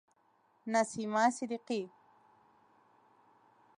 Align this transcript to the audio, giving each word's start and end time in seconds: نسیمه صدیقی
نسیمه 0.71 1.29
صدیقی 1.35 1.81